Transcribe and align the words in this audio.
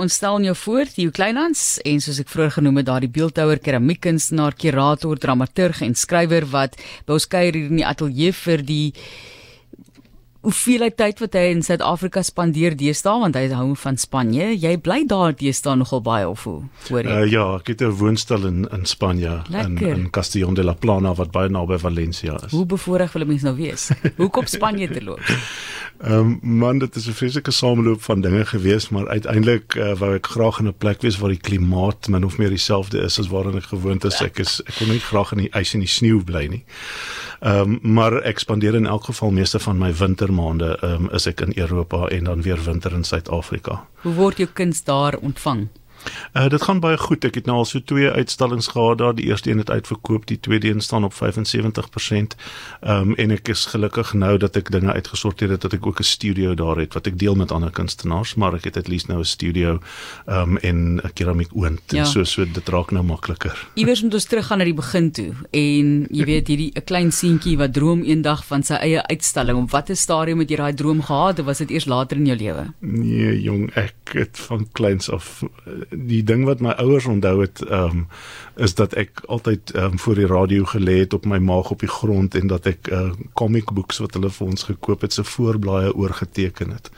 ons 0.00 0.14
stel 0.14 0.40
jou 0.48 0.54
voor, 0.64 0.88
Theo 0.88 1.12
Kleinhans 1.14 1.64
en 1.86 2.00
soos 2.00 2.20
ek 2.22 2.30
vroeër 2.32 2.54
genoem 2.56 2.80
het, 2.80 2.88
daardie 2.88 3.10
beeldhouer, 3.12 3.60
keramiekkunstenaar, 3.60 4.56
kurator, 4.56 5.20
dramaturg 5.20 5.82
en 5.84 5.96
skrywer 5.98 6.46
wat 6.54 6.78
by 7.06 7.18
ons 7.18 7.28
kuier 7.28 7.56
hier 7.56 7.68
in 7.68 7.82
die 7.82 7.86
ateljee 7.86 8.32
vir 8.40 8.64
die 8.64 8.86
hoeveelheid 10.46 10.96
tyd 10.96 11.18
wat 11.20 11.34
hy 11.36 11.42
in 11.52 11.62
Suid-Afrika 11.64 12.22
spandeer 12.24 12.76
deesdae 12.78 13.18
want 13.20 13.36
hy 13.36 13.46
hou 13.52 13.74
van 13.82 13.98
Spanje. 14.00 14.50
Jy 14.56 14.76
bly 14.80 15.02
daar 15.10 15.34
deesdae 15.36 15.76
nogal 15.76 16.00
baie 16.04 16.28
of 16.28 16.46
hoe? 16.48 16.62
Hoor 16.88 17.04
jy? 17.04 17.16
Uh, 17.16 17.26
ja, 17.28 17.44
ek 17.58 17.74
het 17.74 17.82
'n 17.82 17.96
woonstel 18.00 18.46
in 18.46 18.68
in 18.72 18.86
Spanje 18.86 19.42
in 19.50 19.76
in 19.78 20.10
Castellón 20.10 20.54
de 20.54 20.64
la 20.64 20.74
Plana 20.74 21.14
wat 21.14 21.30
baie 21.30 21.48
naby 21.48 21.78
Valencia 21.78 22.38
is. 22.46 22.52
Hoe 22.52 22.66
bevoorreg 22.66 23.12
wil 23.12 23.22
'n 23.22 23.28
mens 23.28 23.42
nou 23.42 23.56
wees? 23.56 23.90
Hoekom 24.16 24.46
Spanje 24.46 24.88
te 24.88 25.04
loop? 25.04 25.20
Ehm 26.00 26.12
um, 26.12 26.38
man, 26.42 26.78
dit 26.78 26.96
is 26.96 27.06
'n 27.08 27.12
vreeslike 27.12 27.50
sameloop 27.50 28.02
van 28.02 28.20
dinge 28.20 28.46
gewees, 28.46 28.88
maar 28.88 29.08
uiteindelik 29.08 29.74
uh, 29.74 29.92
wou 29.92 30.14
ek 30.14 30.26
graag 30.26 30.58
in 30.58 30.66
'n 30.66 30.74
plek 30.78 31.00
wees 31.02 31.18
waar 31.18 31.28
die 31.28 31.40
klimaat 31.40 32.08
min 32.08 32.24
of 32.24 32.38
meer 32.38 32.48
dieselfde 32.48 32.98
is 32.98 33.18
as 33.18 33.28
waarin 33.28 33.56
ek 33.56 33.68
gewoond 33.68 34.04
is. 34.04 34.20
Ek 34.20 34.38
is 34.38 34.62
ek 34.64 34.74
wil 34.78 34.88
nie 34.88 35.00
graag 35.00 35.32
in 35.32 35.38
die 35.38 35.52
ys 35.52 35.74
en 35.74 35.80
die 35.80 35.88
sneeu 35.88 36.24
bly 36.24 36.46
nie. 36.46 36.64
Ehm 37.40 37.60
um, 37.60 37.78
maar 37.82 38.12
ek 38.22 38.38
spandeer 38.38 38.74
in 38.74 38.86
elk 38.86 39.04
geval 39.04 39.30
meeste 39.30 39.58
van 39.58 39.78
my 39.78 39.94
wintermaande 39.94 40.76
ehm 40.80 40.92
um, 40.92 41.10
is 41.16 41.26
ek 41.26 41.40
in 41.40 41.52
Europa 41.56 42.06
en 42.08 42.24
dan 42.24 42.42
weer 42.42 42.64
winter 42.64 42.92
in 42.92 43.04
Suid-Afrika. 43.04 43.86
Hoe 44.02 44.12
word 44.14 44.36
jou 44.36 44.48
kuns 44.52 44.84
daar 44.84 45.16
ontvang? 45.16 45.68
Uh 46.32 46.48
dit 46.48 46.62
gaan 46.62 46.80
baie 46.80 46.98
goed. 46.98 47.24
Ek 47.24 47.34
het 47.34 47.46
nou 47.46 47.56
al 47.58 47.64
so 47.64 47.80
twee 47.84 48.10
uitstallings 48.10 48.66
gehad 48.66 48.98
daar. 48.98 49.14
Die 49.14 49.26
eerste 49.26 49.50
een 49.50 49.58
het 49.58 49.70
uitverkoop, 49.70 50.26
die 50.26 50.40
tweede 50.40 50.68
een 50.68 50.80
staan 50.80 51.04
op 51.04 51.14
75%. 51.14 51.18
Ehm 52.80 53.10
um, 53.10 53.14
en 53.14 53.30
ek 53.30 53.48
is 53.48 53.66
gelukkig 53.66 54.12
nou 54.12 54.36
dat 54.38 54.56
ek 54.56 54.70
dinge 54.70 54.92
uitgesorteer 54.92 55.50
het 55.50 55.60
dat 55.60 55.72
ek 55.72 55.86
ook 55.86 56.00
'n 56.00 56.02
studio 56.02 56.54
daar 56.54 56.76
het 56.76 56.94
wat 56.94 57.06
ek 57.06 57.18
deel 57.18 57.34
met 57.34 57.52
ander 57.52 57.70
kunstenaars, 57.70 58.34
maar 58.34 58.54
ek 58.54 58.64
het 58.64 58.76
at 58.76 58.88
least 58.88 59.08
nou 59.08 59.18
'n 59.18 59.24
studio 59.24 59.78
ehm 60.26 60.56
um, 60.56 60.56
en 60.56 60.96
'n 60.96 61.12
keramiek 61.14 61.50
oond 61.54 61.80
ja. 61.86 61.98
en 61.98 62.06
so 62.06 62.24
so 62.24 62.44
dit 62.44 62.68
raak 62.68 62.90
nou 62.90 63.04
makliker. 63.04 63.68
Iewers 63.74 64.02
moet 64.02 64.14
ons 64.14 64.24
teruggaan 64.24 64.58
na 64.58 64.64
die 64.64 64.74
begin 64.74 65.10
toe 65.10 65.32
en 65.50 66.06
jy 66.10 66.24
weet 66.24 66.46
hierdie 66.48 66.72
'n 66.74 66.84
klein 66.84 67.12
seentjie 67.12 67.56
wat 67.56 67.72
droom 67.72 68.02
eendag 68.02 68.44
van 68.44 68.62
sy 68.62 68.74
eie 68.74 69.02
uitstalling. 69.06 69.58
Op 69.58 69.70
watter 69.70 69.96
stadium 69.96 70.38
het 70.38 70.50
jy 70.50 70.56
daai 70.56 70.74
droom 70.74 71.02
gehad 71.02 71.38
of 71.38 71.44
was 71.44 71.58
dit 71.58 71.70
eers 71.70 71.84
later 71.84 72.16
in 72.16 72.26
jou 72.26 72.36
lewe? 72.36 72.72
Nee, 72.78 73.40
jong, 73.42 73.70
ek 73.74 74.14
het 74.14 74.38
van 74.38 74.68
kleins 74.72 75.10
af 75.10 75.42
die 75.90 76.22
ding 76.24 76.44
wat 76.44 76.60
my 76.60 76.74
ouers 76.82 77.06
onthou 77.06 77.40
het 77.40 77.62
um 77.70 78.06
is 78.56 78.74
dat 78.74 78.94
ek 78.94 79.22
altyd 79.26 79.74
um 79.74 79.98
voor 79.98 80.14
die 80.14 80.26
radio 80.26 80.64
gelê 80.64 81.00
het 81.02 81.14
op 81.16 81.26
my 81.26 81.38
maag 81.38 81.70
op 81.70 81.80
die 81.80 81.90
grond 81.90 82.34
en 82.34 82.46
dat 82.46 82.66
ek 82.66 82.90
uh 82.92 83.10
comic 83.34 83.72
books 83.72 83.98
wat 83.98 84.14
hulle 84.14 84.30
vir 84.30 84.46
ons 84.46 84.68
gekoop 84.70 85.00
het 85.06 85.12
se 85.12 85.24
voorblaaie 85.24 85.94
oorgeteken 85.94 86.70
het 86.70 86.90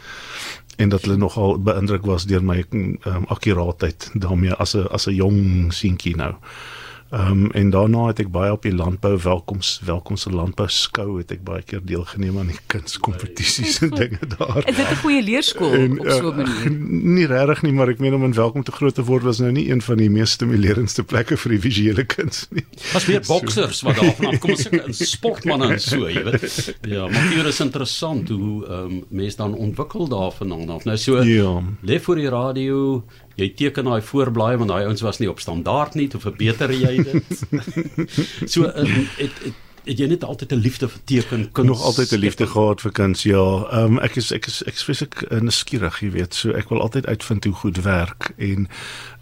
en 0.76 0.88
dat 0.88 1.02
hulle 1.04 1.16
nogal 1.16 1.58
beïndruk 1.58 2.06
was 2.06 2.26
deur 2.26 2.44
my 2.44 2.64
um 2.72 3.24
akkuraatheid 3.28 4.10
daarmee 4.14 4.54
as 4.54 4.76
'n 4.76 4.86
as 4.90 5.06
'n 5.06 5.14
jong 5.14 5.72
seentjie 5.72 6.16
nou. 6.16 6.32
Ehm 6.32 6.80
um, 7.12 7.50
en 7.50 7.70
daarna 7.70 8.06
het 8.06 8.22
ek 8.24 8.30
baie 8.32 8.52
op 8.52 8.62
die 8.64 8.72
landbou 8.74 9.12
welkoms 9.22 9.74
welkomse 9.84 10.30
landbou 10.32 10.68
skou 10.72 11.18
het 11.18 11.32
ek 11.34 11.42
baie 11.44 11.62
keer 11.62 11.82
deelgeneem 11.84 12.38
aan 12.40 12.52
die 12.52 12.60
kunskompetisies 12.72 13.80
en 13.86 13.92
dinge 13.96 14.28
daar. 14.36 14.62
Is 14.64 14.76
dit 14.76 14.88
'n 14.88 15.00
goeie 15.02 15.22
leerskool 15.22 15.72
en, 15.72 15.98
op 16.00 16.10
so 16.10 16.32
'n 16.32 16.36
manier? 16.36 16.70
Uh, 16.70 17.12
nie 17.18 17.26
regtig 17.26 17.62
nie, 17.62 17.72
maar 17.72 17.88
ek 17.88 17.98
meen 17.98 18.14
om 18.14 18.24
in 18.24 18.34
welkom 18.34 18.62
te 18.62 18.72
groot 18.72 18.94
te 18.94 19.04
word 19.04 19.22
was 19.22 19.38
nou 19.38 19.52
nie 19.52 19.68
een 19.70 19.82
van 19.82 19.96
die 19.96 20.10
mees 20.10 20.30
stimulerendste 20.30 21.02
plekke 21.02 21.36
vir 21.36 21.50
die 21.50 21.60
visuele 21.60 22.04
kuns 22.04 22.46
nie. 22.50 22.64
Was 22.92 23.06
meer 23.06 23.24
boksers 23.26 23.82
wat 23.82 23.96
daar 23.96 24.14
vanaf 24.14 24.38
kom 24.38 24.50
as 24.52 24.68
'n 24.68 24.92
sportman 24.92 25.62
en 25.62 25.80
so, 25.80 26.08
jy 26.08 26.24
weet. 26.24 26.76
Ja, 26.92 27.08
maar 27.08 27.28
hier 27.28 27.46
is 27.46 27.60
interessant 27.60 28.28
hoe 28.28 28.66
ehm 28.66 28.84
um, 28.84 29.04
mense 29.08 29.36
dan 29.36 29.54
ontwikkel 29.54 30.08
daarvan 30.08 30.70
af. 30.70 30.84
Nou 30.84 30.96
so 30.96 31.22
ja. 31.22 31.62
lê 31.82 32.00
voor 32.00 32.16
die 32.16 32.28
radio 32.28 33.04
jy 33.42 33.50
teken 33.58 33.90
daai 33.90 34.00
voorblaai 34.06 34.54
want 34.60 34.72
daai 34.72 34.86
ouens 34.86 35.04
was 35.04 35.20
nie 35.22 35.30
op 35.30 35.42
standaard 35.42 35.98
nie, 35.98 36.08
hoe 36.12 36.22
verbeter 36.22 36.72
jy 36.74 36.96
dit? 37.02 37.44
so 38.52 38.68
um, 38.70 38.96
het, 39.18 39.44
het 39.84 39.98
jy 39.98 40.06
net 40.06 40.24
altyd 40.24 40.52
'n 40.52 40.62
liefde 40.62 40.88
vir 40.88 41.00
teken 41.04 41.52
kuns 41.52 41.68
nog 41.68 41.82
altyd 41.82 42.12
'n 42.12 42.18
liefde 42.18 42.46
gehad 42.46 42.80
vir 42.80 42.92
kuns 42.92 43.22
ja. 43.22 43.66
Um, 43.72 43.98
ek 43.98 44.16
is 44.16 44.30
ek 44.32 44.46
is 44.46 44.62
ek 44.62 44.74
is 44.74 44.82
fisiek 44.82 45.30
nuuskierig 45.30 46.00
jy 46.00 46.10
weet. 46.10 46.34
So 46.34 46.50
ek 46.50 46.68
wil 46.68 46.80
altyd 46.80 47.06
uitvind 47.06 47.44
hoe 47.44 47.54
goed 47.54 47.82
werk 47.82 48.32
en 48.36 48.68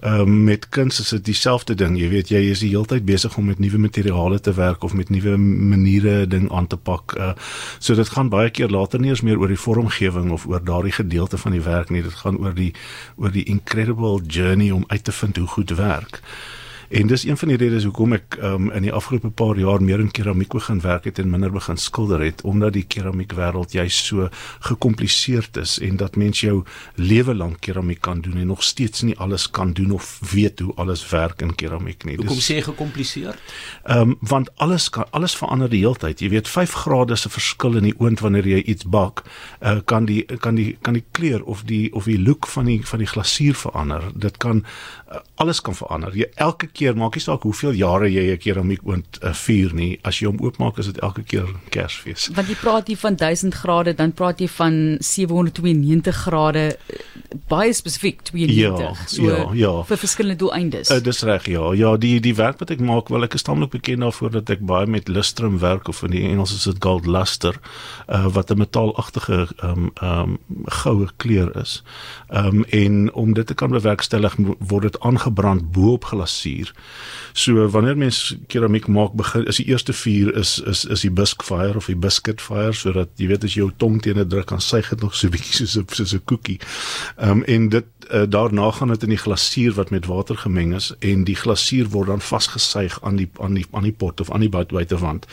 um, 0.04 0.44
met 0.44 0.68
kuns 0.68 1.00
is 1.00 1.08
dit 1.08 1.24
dieselfde 1.24 1.74
ding 1.74 1.96
jy 1.98 2.08
weet. 2.08 2.28
Jy 2.28 2.50
is 2.50 2.60
die 2.60 2.68
hele 2.68 2.86
tyd 2.86 3.04
besig 3.04 3.36
om 3.36 3.44
met 3.44 3.58
nuwe 3.58 3.78
materiale 3.78 4.40
te 4.40 4.52
werk 4.52 4.82
of 4.82 4.92
met 4.92 5.08
nuwe 5.08 5.36
maniere 5.36 6.26
ding 6.26 6.52
aan 6.52 6.66
te 6.66 6.76
pak 6.76 7.16
uh, 7.16 7.32
so 7.78 7.94
dit 7.94 8.08
gaan 8.08 8.28
baie 8.28 8.50
keer 8.50 8.68
later 8.68 9.00
nie 9.00 9.08
eens 9.08 9.20
meer 9.20 9.38
oor 9.38 9.48
die 9.48 9.60
vormgewing 9.60 10.30
of 10.30 10.46
oor 10.46 10.64
daardie 10.64 10.92
gedeelte 10.92 11.38
van 11.38 11.52
die 11.52 11.62
werk 11.62 11.90
nie. 11.90 12.02
Dit 12.02 12.14
gaan 12.14 12.38
oor 12.38 12.54
die 12.54 12.74
oor 13.16 13.30
die 13.30 13.44
incredible 13.44 14.20
journey 14.26 14.70
om 14.70 14.84
uit 14.86 15.04
te 15.04 15.12
vind 15.12 15.36
hoe 15.36 15.46
goed 15.46 15.70
werk 15.70 16.20
En 16.90 17.06
dis 17.06 17.24
een 17.24 17.36
van 17.36 17.48
die 17.48 17.56
redes 17.56 17.84
hoekom 17.86 18.16
ek 18.16 18.34
um, 18.42 18.64
in 18.74 18.82
die 18.82 18.90
afgelope 18.90 19.28
paar 19.38 19.58
jaar 19.62 19.78
meer 19.78 20.00
in 20.02 20.08
keramiek 20.10 20.50
begin 20.50 20.80
werk 20.82 21.04
het 21.06 21.20
en 21.22 21.28
minder 21.30 21.52
begin 21.54 21.78
skilder 21.78 22.18
het 22.24 22.40
omdat 22.42 22.74
die 22.74 22.82
keramiekwêreld 22.82 23.76
juist 23.78 24.08
so 24.10 24.26
gekompliseerd 24.66 25.60
is 25.62 25.76
en 25.78 26.00
dat 26.00 26.18
mens 26.18 26.40
jou 26.42 26.64
lewe 26.98 27.34
lank 27.34 27.60
keramiek 27.62 28.00
kan 28.02 28.24
doen 28.24 28.40
en 28.42 28.50
nog 28.50 28.64
steeds 28.66 29.04
nie 29.06 29.14
alles 29.22 29.46
kan 29.50 29.70
doen 29.72 29.92
of 29.94 30.08
weet 30.32 30.58
hoe 30.58 30.74
alles 30.82 31.04
werk 31.10 31.44
in 31.46 31.54
keramiek 31.54 32.04
nie. 32.08 32.16
Hoekom 32.18 32.42
sê 32.42 32.58
jy 32.58 32.66
gekompliseerd? 32.72 33.54
Ehm 33.84 34.10
um, 34.10 34.16
want 34.32 34.50
alles 34.58 34.88
kan 34.90 35.06
alles 35.14 35.38
verander 35.38 35.70
die 35.70 35.84
hele 35.84 35.94
tyd. 35.94 36.20
Jy 36.20 36.32
weet 36.34 36.50
5 36.50 36.74
grade 36.82 37.16
se 37.16 37.30
verskil 37.30 37.78
in 37.78 37.86
die 37.86 37.94
oond 38.02 38.20
wanneer 38.20 38.50
jy 38.50 38.64
iets 38.66 38.90
bak, 38.90 39.22
uh, 39.62 39.78
kan 39.84 40.10
die 40.10 40.24
kan 40.42 40.58
die 40.58 40.74
kan 40.82 40.98
die 40.98 41.04
kleur 41.14 41.46
of 41.46 41.62
die 41.70 41.86
of 41.94 42.10
die 42.10 42.18
look 42.18 42.50
van 42.50 42.66
die 42.66 42.80
van 42.82 42.98
die 42.98 43.10
glasuur 43.14 43.54
verander. 43.62 44.10
Dit 44.14 44.42
kan 44.42 44.64
uh, 44.66 45.22
alles 45.38 45.62
kan 45.62 45.78
verander. 45.78 46.18
Jy 46.18 46.26
elke 46.34 46.66
keer 46.80 46.96
maak 46.98 47.18
nie 47.18 47.24
saak 47.24 47.44
hoeveel 47.46 47.76
jare 47.78 48.08
jy 48.10 48.26
'n 48.32 48.40
keramiek 48.40 48.82
oond 48.88 49.20
uh, 49.22 49.34
vuur 49.44 49.74
nie, 49.76 49.92
as 50.02 50.20
jy 50.20 50.30
hom 50.30 50.40
oopmaak 50.40 50.80
is 50.82 50.90
dit 50.90 50.98
elke 51.04 51.22
keer 51.22 51.48
Kersfees. 51.70 52.30
Want 52.34 52.48
jy 52.48 52.56
praat 52.60 52.88
hier 52.88 53.00
van 53.00 53.16
1000 53.16 53.54
grade, 53.54 53.94
dan 53.94 54.12
praat 54.12 54.40
jy 54.40 54.48
van 54.48 54.96
792 55.00 56.24
grade 56.26 56.64
baie 57.50 57.72
spesifiek 57.74 58.22
92. 58.22 58.80
Ja, 58.80 58.94
so 59.06 59.28
ja, 59.28 59.44
ja. 59.54 59.72
vir 59.86 60.00
verskillende 60.00 60.40
doeleindes. 60.40 60.90
Uh, 60.90 60.98
dis 61.02 61.22
reg, 61.26 61.46
ja. 61.50 61.72
Ja, 61.78 61.94
die 62.00 62.18
die 62.22 62.34
werk 62.38 62.58
wat 62.62 62.72
ek 62.74 62.82
maak, 62.82 63.10
wel 63.12 63.26
ek 63.26 63.36
is 63.38 63.46
tamelik 63.46 63.74
bekend 63.74 64.02
daarvoor 64.04 64.32
dat 64.40 64.50
ek 64.50 64.64
baie 64.66 64.88
met 64.90 65.08
lustrum 65.08 65.60
werk 65.62 65.88
of 65.92 66.02
in 66.06 66.14
die 66.14 66.24
Engels 66.28 66.54
is 66.56 66.66
dit 66.68 66.80
gold 66.82 67.06
luster, 67.06 67.58
uh, 68.08 68.26
wat 68.34 68.50
'n 68.50 68.58
metaalagtige 68.64 69.48
ehm 69.58 69.70
um, 69.70 69.90
ehm 70.00 70.36
um, 70.36 70.64
goue 70.82 71.08
kleur 71.16 71.54
is. 71.60 71.82
Ehm 72.28 72.62
um, 72.62 72.64
en 72.64 73.12
om 73.12 73.34
dit 73.34 73.46
te 73.46 73.54
kan 73.54 73.70
bewerkstellig 73.70 74.36
word 74.58 74.82
dit 74.82 75.00
aangebrand 75.00 75.72
bo 75.72 75.92
op 75.92 76.04
glasuur. 76.04 76.69
So 77.32 77.68
wanneer 77.68 77.96
mens 77.96 78.36
keramiek 78.46 78.86
maak 78.86 79.12
begin 79.12 79.46
is 79.46 79.56
die 79.56 79.66
eerste 79.66 79.92
vuur 79.92 80.34
is 80.36 80.58
is 80.58 80.84
is 80.84 81.00
die 81.00 81.10
bisque 81.10 81.44
fire 81.44 81.76
of 81.76 81.86
die 81.86 81.96
biscuit 81.96 82.40
fire 82.40 82.72
sodat 82.72 83.08
jy 83.16 83.26
weet 83.30 83.44
as 83.44 83.54
jy 83.54 83.62
jou 83.62 83.70
tong 83.76 84.00
teen 84.02 84.18
'n 84.18 84.28
druk 84.28 84.46
kan 84.46 84.60
suig 84.60 84.88
dit 84.88 85.00
nog 85.00 85.14
so 85.14 85.28
bietjie 85.28 85.66
soos 85.66 85.76
'n 85.78 85.86
soos 85.94 86.14
'n 86.14 86.24
koekie. 86.24 86.58
Ehm 87.16 87.30
um, 87.30 87.44
en 87.44 87.68
dit 87.68 87.86
uh, 88.10 88.22
daarna 88.28 88.70
gaan 88.70 88.88
dit 88.88 89.02
in 89.02 89.14
die 89.14 89.18
glasuur 89.18 89.72
wat 89.74 89.90
met 89.90 90.06
water 90.06 90.36
gemeng 90.36 90.74
is 90.74 90.92
en 90.98 91.24
die 91.24 91.36
glasuur 91.36 91.88
word 91.88 92.06
dan 92.06 92.20
vasgesuig 92.20 92.98
aan 93.02 93.16
die 93.16 93.30
aan 93.38 93.54
die 93.54 93.66
aan 93.70 93.82
die 93.82 93.92
pot 93.92 94.20
of 94.20 94.30
aan 94.30 94.40
die 94.40 94.48
buitewand. 94.48 95.26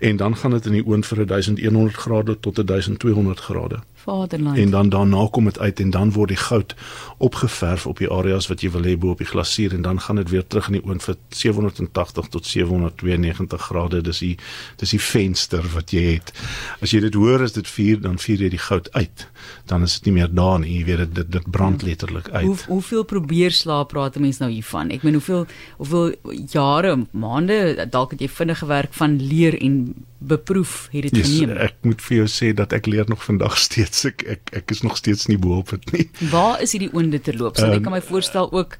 En 0.00 0.16
dan 0.16 0.36
gaan 0.36 0.50
dit 0.50 0.66
in 0.66 0.72
die 0.72 0.86
oond 0.86 1.06
vir 1.06 1.26
1100 1.26 1.96
grade 1.96 2.40
tot 2.40 2.66
1200 2.66 3.40
grade. 3.40 3.80
Vaderland. 4.06 4.58
En 4.58 4.70
dan 4.70 4.88
daarna 4.88 5.26
kom 5.30 5.44
dit 5.44 5.58
uit 5.58 5.80
en 5.80 5.90
dan 5.90 6.12
word 6.12 6.28
die 6.28 6.38
goud 6.38 6.74
opgeverf 7.18 7.86
op 7.86 7.98
die 7.98 8.10
areas 8.12 8.46
wat 8.46 8.62
jy 8.62 8.70
wil 8.70 8.86
hê 8.86 8.94
bo 8.98 9.16
op 9.16 9.22
die 9.22 9.26
glasuur 9.26 9.74
en 9.74 9.82
dan 9.82 10.00
gaan 10.00 10.20
dit 10.20 10.30
weer 10.30 10.46
terug 10.46 10.68
in 10.70 10.78
die 10.78 10.84
oond 10.86 11.02
vir 11.02 11.16
780 11.28 12.28
tot 12.36 12.46
792 12.46 13.66
grade. 13.70 14.02
Dis 14.06 14.22
die 14.22 14.36
dis 14.78 14.94
die 14.94 15.02
venster 15.02 15.66
wat 15.74 15.94
jy 15.96 16.04
het. 16.16 16.32
As 16.80 16.94
jy 16.94 17.02
dit 17.06 17.18
hoor 17.18 17.42
as 17.42 17.56
dit 17.56 17.68
vuur, 17.68 18.00
dan 18.04 18.20
vuur 18.22 18.46
jy 18.46 18.50
die 18.54 18.62
goud 18.68 18.92
uit. 18.92 19.26
Dan 19.66 19.82
is 19.82 19.98
dit 19.98 20.10
nie 20.10 20.16
meer 20.20 20.30
daar 20.30 20.60
nie. 20.62 20.78
Jy 20.78 20.84
weet 20.90 21.04
dit 21.04 21.14
dit, 21.14 21.32
dit 21.38 21.50
brand 21.50 21.80
ja. 21.80 21.90
letterlik 21.90 22.30
uit. 22.30 22.46
Hoe 22.46 22.56
hoeveel 22.76 23.04
probeer 23.04 23.50
slaap 23.50 23.88
praat 23.88 24.16
'n 24.16 24.20
mens 24.20 24.38
nou 24.38 24.50
hiervan? 24.50 24.90
Ek 24.90 25.02
meen 25.02 25.18
hoeveel 25.18 25.46
hoeveel 25.76 26.14
jare, 26.52 27.06
maande 27.10 27.88
dalk 27.90 28.10
het 28.10 28.20
jy 28.20 28.28
vinnig 28.28 28.58
gewerk 28.58 28.92
van 28.92 29.18
leer 29.22 29.60
en 29.60 29.94
beproef 30.18 30.88
het 30.90 31.02
dit 31.02 31.16
yes, 31.16 31.28
geneem. 31.38 31.56
Ek 31.56 31.76
moet 31.86 32.00
vir 32.02 32.16
jou 32.16 32.26
sê 32.30 32.52
dat 32.56 32.72
ek 32.72 32.86
leer 32.86 33.04
nog 33.08 33.24
vandag 33.24 33.58
steeds. 33.58 33.95
Ek 34.04 34.22
ek, 34.28 34.52
ek 34.52 34.70
is 34.70 34.82
nog 34.82 34.96
steeds 34.96 35.26
nie 35.30 35.38
bo 35.38 35.56
op 35.62 35.72
dit 35.72 35.92
nie. 35.92 36.06
Waar 36.30 36.60
is 36.62 36.74
hierdie 36.76 36.92
oonde 36.92 37.20
terloop? 37.20 37.56
So 37.56 37.66
um, 37.66 37.76
ek 37.78 37.86
kan 37.86 37.94
my 37.94 38.02
voorstel 38.04 38.50
ook 38.52 38.76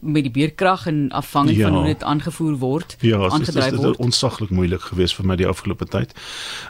met 0.00 0.22
die 0.22 0.32
beerkrag 0.32 0.86
en 0.86 1.10
afhangend 1.10 1.56
ja. 1.56 1.68
van 1.68 1.76
hoe 1.76 1.84
dit 1.84 2.02
aangevoer 2.02 2.56
word, 2.56 2.96
ja, 3.00 3.16
aangedryf 3.16 3.70
word. 3.70 3.80
Ja, 3.80 3.86
dit 3.86 3.98
is 3.98 4.04
onsaglik 4.06 4.50
moeilik 4.50 4.80
geweest 4.80 5.14
vir 5.18 5.26
my 5.26 5.36
die 5.36 5.46
afgelope 5.46 5.86
tyd. 5.86 6.14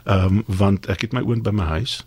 Ehm 0.04 0.40
um, 0.40 0.44
want 0.46 0.86
ek 0.92 1.04
het 1.06 1.12
my 1.16 1.22
oond 1.26 1.42
by 1.42 1.52
my 1.54 1.68
huis. 1.76 2.00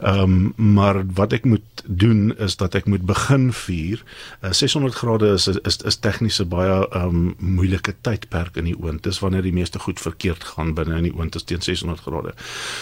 Ehm 0.00 0.54
um, 0.58 0.74
maar 0.74 1.02
wat 1.14 1.32
ek 1.32 1.44
moet 1.44 1.82
doen 1.84 2.36
is 2.38 2.56
dat 2.56 2.74
ek 2.74 2.86
moet 2.86 3.06
begin 3.06 3.52
vier. 3.52 4.02
Uh, 4.44 4.52
600 4.52 4.94
grade 4.94 5.32
is 5.32 5.46
is 5.46 5.76
is 5.76 5.96
tegnies 5.96 6.40
'n 6.40 6.48
baie 6.48 6.88
ehm 6.88 7.06
um, 7.08 7.34
moeilike 7.38 7.94
tydperk 8.00 8.56
in 8.56 8.64
die 8.64 8.76
oond. 8.78 9.02
Dis 9.02 9.18
wanneer 9.18 9.42
die 9.42 9.52
meeste 9.52 9.78
goed 9.78 10.00
verkeerd 10.00 10.44
gaan 10.44 10.74
binne 10.74 10.96
in 10.96 11.08
die 11.10 11.14
oond 11.14 11.34
is 11.34 11.42
teen 11.42 11.62
600 11.62 12.00
grade. 12.00 12.34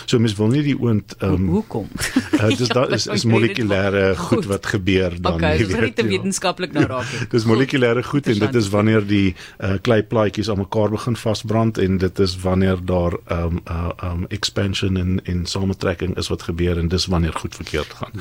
So 0.07 0.19
mens 0.19 0.37
wil 0.37 0.49
nie 0.49 0.63
die 0.63 0.79
oond 0.81 1.17
ehm 1.19 1.35
um, 1.35 1.49
hoekom? 1.49 1.89
Uh, 2.33 2.57
dis 2.57 2.69
da 2.77 2.87
is 2.87 3.07
is 3.07 3.25
molekulêre 3.25 4.17
goed 4.17 4.45
wat 4.45 4.67
gebeur 4.67 5.21
dan 5.21 5.35
okay, 5.35 5.57
nie. 5.57 5.67
Okay, 5.67 5.81
dit 5.81 5.99
is 5.99 6.05
nie 6.05 6.19
wetenskaplik 6.19 6.73
nou 6.73 6.85
raak 6.87 7.13
nie. 7.13 7.29
Dis 7.31 7.45
molekulêre 7.77 8.03
goed 8.03 8.27
en 8.27 8.39
dit 8.39 8.55
is 8.55 8.69
wanneer 8.69 9.07
die 9.07 9.35
uh, 9.61 9.77
kleiplaatjies 9.83 10.51
aan 10.51 10.59
mekaar 10.59 10.91
begin 10.91 11.17
vasbrand 11.17 11.79
en 11.79 11.99
dit 11.99 12.19
is 12.19 12.37
wanneer 12.41 12.79
daar 12.85 13.17
ehm 13.27 13.57
um, 13.57 13.61
uh, 13.69 13.91
ehm 13.97 14.23
um, 14.23 14.27
expansion 14.29 14.97
en 14.97 15.21
en 15.25 15.47
samentrekking 15.47 16.17
is 16.17 16.29
wat 16.29 16.43
gebeur 16.43 16.79
en 16.79 16.89
dis 16.89 17.07
wanneer 17.07 17.33
goed 17.33 17.55
verkeerd 17.55 17.93
gaan. 17.93 18.13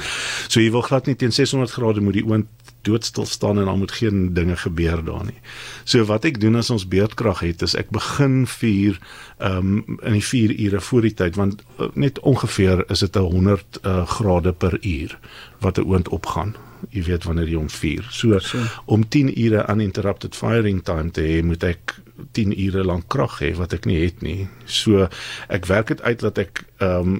So 0.47 0.59
jy 0.59 0.71
wil 0.71 0.81
glad 0.81 1.05
nie 1.05 1.15
teen 1.15 1.31
600 1.31 1.71
grade 1.71 2.01
moet 2.01 2.13
die 2.13 2.25
oond 2.25 2.45
doodstil 2.81 3.25
staan 3.25 3.59
en 3.59 3.65
dan 3.65 3.79
moet 3.79 3.91
geen 3.91 4.33
dinge 4.33 4.55
gebeur 4.55 5.03
daar 5.05 5.25
nie. 5.25 5.39
So 5.83 6.05
wat 6.05 6.25
ek 6.25 6.39
doen 6.39 6.55
as 6.55 6.69
ons 6.69 6.87
beerdkrag 6.87 7.39
het 7.39 7.61
is 7.61 7.75
ek 7.75 7.89
begin 7.89 8.45
vuur 8.47 8.99
ehm 9.37 9.57
um, 9.57 9.99
in 10.03 10.19
die 10.19 10.23
4 10.23 10.59
ure 10.59 10.81
voor 10.81 11.01
die 11.01 11.13
tyd 11.13 11.35
want 11.35 11.63
uh, 11.79 11.89
net 11.93 12.19
ongeveer 12.19 12.85
is 12.89 12.99
dit 12.99 13.15
100 13.15 13.79
uh, 13.83 14.05
grade 14.07 14.53
per 14.53 14.77
uur 14.81 15.19
wat 15.59 15.77
'n 15.77 15.87
oond 15.87 16.09
opgaan. 16.09 16.55
Jy 16.93 17.05
weet 17.09 17.25
wanneer 17.27 17.49
jy 17.49 17.59
hom 17.59 17.71
vuur. 17.71 18.07
So, 18.11 18.39
so 18.39 18.61
om 18.91 19.07
10 19.07 19.31
ure 19.33 19.65
uninterrupted 19.71 20.35
firing 20.35 20.83
time 20.83 21.11
te 21.15 21.25
hê, 21.25 21.41
moet 21.45 21.63
ek 21.63 21.97
10 22.37 22.53
ure 22.67 22.85
lank 22.85 23.09
krag 23.11 23.39
hê 23.43 23.51
wat 23.57 23.73
ek 23.75 23.87
nie 23.89 23.99
het 24.03 24.23
nie. 24.25 24.45
So 24.65 25.09
ek 25.47 25.67
werk 25.71 25.93
dit 25.93 26.01
uit 26.01 26.23
dat 26.23 26.41
ek 26.45 26.65
ehm 26.79 27.19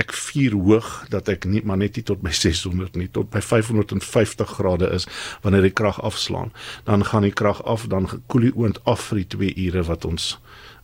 ek 0.00 0.12
vuur 0.16 0.54
hoog 0.56 0.88
dat 1.12 1.28
ek 1.28 1.44
nie 1.50 1.60
maar 1.66 1.78
net 1.80 1.98
nie 1.98 2.04
tot 2.06 2.22
by 2.24 2.32
600 2.32 2.96
nie 2.96 3.08
tot 3.12 3.30
by 3.32 3.42
550 3.44 4.54
grade 4.56 4.88
is 4.96 5.06
wanneer 5.44 5.66
die 5.66 5.74
krag 5.76 6.00
afslaan 6.06 6.52
dan 6.88 7.04
gaan 7.10 7.26
die 7.26 7.34
krag 7.42 7.60
af 7.68 7.86
dan 7.92 8.08
koel 8.32 8.48
die 8.48 8.54
oond 8.56 8.80
af 8.88 9.10
vir 9.10 9.22
die 9.22 9.28
2 9.36 9.52
ure 9.66 9.84
wat 9.90 10.06
ons 10.08 10.30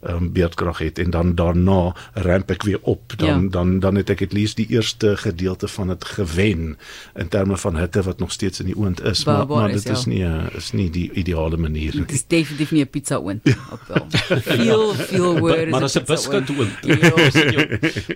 um, 0.02 0.32
beerdkrag 0.32 0.78
het 0.78 0.98
en 0.98 1.10
dan 1.10 1.34
daarna 1.34 1.94
ramp 2.12 2.50
ek 2.50 2.62
weer 2.62 2.78
op 2.82 3.12
dan 3.16 3.42
ja. 3.42 3.48
dan 3.50 3.78
dan 3.80 3.94
het 3.94 4.10
ek 4.10 4.22
at 4.22 4.32
least 4.32 4.56
die 4.56 4.66
eerste 4.68 5.16
gedeelte 5.16 5.68
van 5.68 5.88
dit 5.88 6.04
gewen 6.04 6.78
in 7.14 7.28
terme 7.28 7.56
van 7.56 7.76
hitte 7.76 8.02
wat 8.02 8.18
nog 8.18 8.32
steeds 8.32 8.60
in 8.60 8.66
die 8.66 8.76
oond 8.76 9.02
is 9.02 9.24
ba 9.24 9.36
maar, 9.36 9.46
maar 9.46 9.72
dit 9.72 9.84
is, 9.84 9.90
is 9.90 10.04
ja. 10.04 10.10
nie 10.10 10.24
a, 10.24 10.48
is 10.56 10.72
nie 10.72 10.90
die 10.90 11.10
ideale 11.12 11.56
manier 11.56 11.92
dit 11.92 12.12
is 12.12 12.26
definitief 12.26 12.70
nie 12.70 12.84
'n 12.84 12.90
pizza 12.90 13.16
oond 13.16 13.40
ja. 13.42 13.56
op 13.70 13.80
wel 13.88 14.06
veel 14.64 14.94
veel 14.94 15.38
word 15.38 15.70
maar 15.70 15.82
as 15.82 15.98
'n 15.98 16.04
biscuit 16.04 16.50
oond 16.50 16.76
ja. 16.82 17.66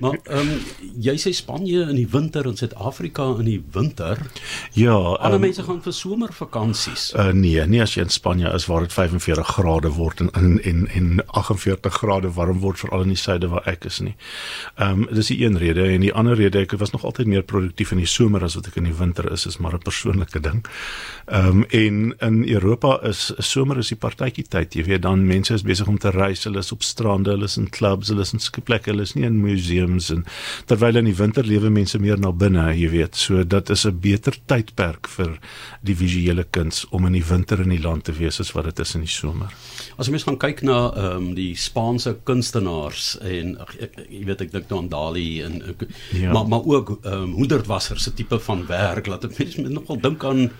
maar 0.00 0.18
um, 0.30 0.50
jy 1.00 1.16
sê 1.16 1.32
Spanje 1.32 1.88
in 1.88 1.96
die 1.96 2.08
winter 2.10 2.46
en 2.46 2.56
Suid-Afrika 2.56 3.34
in 3.38 3.44
die 3.44 3.62
winter 3.72 4.18
ja 4.72 4.94
alle 4.94 5.34
um, 5.34 5.40
mense 5.40 5.62
gaan 5.62 5.82
vir 5.82 5.92
somervakansies 5.92 7.12
uh, 7.16 7.32
nee 7.32 7.66
nie 7.66 7.82
as 7.82 7.94
jy 7.94 8.02
in 8.02 8.10
Spanje 8.12 8.52
is 8.54 8.66
waar 8.66 8.80
dit 8.80 8.92
45 8.92 9.46
grade 9.46 9.88
word 9.88 10.20
en 10.20 10.30
en 10.30 10.62
en, 10.62 10.86
en 10.88 11.24
48 11.26 11.69
40 11.70 11.98
grade 12.00 12.34
warm 12.34 12.60
word 12.60 12.78
veral 12.82 13.04
in 13.06 13.14
die 13.14 13.20
suide 13.20 13.48
waar 13.50 13.66
ek 13.70 13.86
is 13.90 14.00
nie. 14.04 14.16
Ehm 14.76 15.04
um, 15.04 15.08
dis 15.10 15.30
die 15.32 15.40
een 15.44 15.58
rede 15.58 15.86
en 15.94 16.04
die 16.04 16.12
ander 16.12 16.36
rede 16.38 16.62
ek 16.64 16.76
was 16.80 16.92
nog 16.94 17.04
altyd 17.04 17.30
meer 17.30 17.42
produktief 17.42 17.92
in 17.94 18.02
die 18.02 18.08
somer 18.10 18.44
as 18.44 18.56
wat 18.58 18.70
ek 18.70 18.78
in 18.80 18.88
die 18.88 18.96
winter 18.96 19.30
is 19.32 19.46
is 19.46 19.58
maar 19.58 19.74
'n 19.74 19.84
persoonlike 19.86 20.40
ding. 20.40 20.64
Ehm 21.26 21.62
um, 21.62 21.64
en 21.70 22.14
in 22.20 22.48
Europa 22.48 23.00
is 23.02 23.32
somer 23.38 23.78
is 23.78 23.88
die 23.88 23.96
partytjie 23.96 24.46
tyd. 24.48 24.74
Jy 24.74 24.84
weet 24.84 25.02
dan 25.02 25.26
mense 25.26 25.54
is 25.54 25.62
besig 25.62 25.86
om 25.88 25.98
te 25.98 26.10
reis, 26.10 26.44
hulle 26.44 26.58
is 26.58 26.72
op 26.72 26.82
strande, 26.82 27.30
hulle 27.30 27.44
is 27.44 27.56
in 27.56 27.68
clubs, 27.70 28.08
hulle 28.08 28.20
is 28.26 28.32
in 28.32 28.42
skiplekke, 28.42 28.90
hulle 28.90 29.02
is 29.02 29.14
nie 29.14 29.24
in 29.24 29.40
museums 29.40 30.10
en 30.10 30.24
terwyl 30.66 30.96
in 30.96 31.04
die 31.04 31.16
winter 31.16 31.46
lewe 31.46 31.70
mense 31.70 31.98
meer 31.98 32.18
na 32.18 32.32
binne, 32.32 32.66
jy 32.74 32.90
weet. 32.90 33.16
So 33.16 33.44
dit 33.44 33.70
is 33.70 33.86
'n 33.86 34.00
beter 34.00 34.36
tydperk 34.46 35.08
vir 35.08 35.38
die 35.82 35.94
visuele 35.94 36.44
kuns 36.50 36.86
om 36.90 37.06
in 37.06 37.12
die 37.12 37.24
winter 37.24 37.60
in 37.60 37.68
die 37.68 37.82
land 37.82 38.04
te 38.04 38.12
wees 38.12 38.40
as 38.40 38.52
wat 38.52 38.64
dit 38.64 38.78
is 38.78 38.94
in 38.94 39.00
die 39.00 39.08
somer. 39.08 39.52
As 39.98 40.06
jy 40.06 40.12
mens 40.12 40.24
gaan 40.24 40.38
kyk 40.38 40.62
na 40.62 40.92
ehm 40.96 41.16
um, 41.16 41.34
die 41.34 41.54
Spaanse 41.60 42.14
kunstenaars 42.24 43.12
en 43.20 43.54
ag 43.60 43.74
jy 44.08 44.24
weet 44.28 44.46
ek 44.46 44.52
dink 44.54 44.70
nou 44.70 44.80
aan 44.82 44.90
Dali 44.92 45.28
en 45.44 45.60
ja. 46.16 46.32
maar 46.32 46.48
maar 46.48 46.64
ook 46.64 46.96
ehm 47.02 47.28
um, 47.28 47.32
hoenderwasser 47.38 48.00
se 48.00 48.14
tipe 48.14 48.38
van 48.40 48.66
werk 48.66 49.06
laat 49.06 49.28
mense 49.38 49.68
nogal 49.68 50.00
dink 50.00 50.24
aan 50.24 50.50